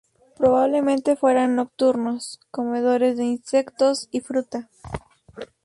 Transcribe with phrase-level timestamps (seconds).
[0.35, 4.67] Probablemente fueran nocturnos, comedores de insectos y fruta.